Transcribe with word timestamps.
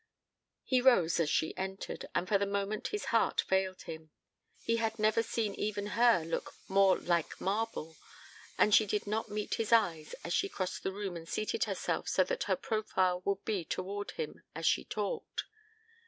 He 0.63 0.81
rose 0.81 1.19
as 1.19 1.29
she 1.29 1.55
entered, 1.55 2.07
and 2.15 2.27
for 2.27 2.39
the 2.39 2.47
moment 2.47 2.87
his 2.87 3.05
heart 3.13 3.39
failed 3.41 3.83
him. 3.83 4.09
He 4.59 4.77
had 4.77 4.97
never 4.97 5.21
seen 5.21 5.53
even 5.53 5.85
her 5.95 6.23
look 6.25 6.55
more 6.67 6.97
like 6.97 7.39
marble, 7.39 7.97
and 8.57 8.73
she 8.73 8.87
did 8.87 9.05
not 9.05 9.29
meet 9.29 9.53
his 9.61 9.71
eyes 9.71 10.15
as 10.23 10.33
she 10.33 10.49
crossed 10.49 10.81
the 10.81 10.91
room 10.91 11.15
and 11.15 11.29
seated 11.29 11.65
herself 11.65 12.07
so 12.09 12.23
that 12.23 12.45
her 12.45 12.55
profile 12.55 13.21
would 13.25 13.45
be 13.45 13.63
toward 13.63 14.09
him 14.17 14.41
as 14.55 14.65
she 14.65 14.83
talked. 14.83 15.43